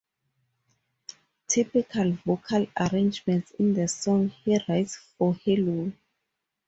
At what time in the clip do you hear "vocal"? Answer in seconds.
2.25-2.65